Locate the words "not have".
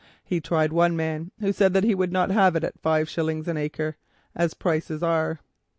2.11-2.55